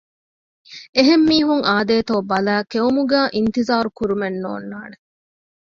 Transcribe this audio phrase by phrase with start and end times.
[0.95, 4.97] އެހެން މީހުން އާދޭތޯ ބަލައި ކެއުމުގައި އިންތިޒާރު ކުރުމެއް ނޯންނާނެ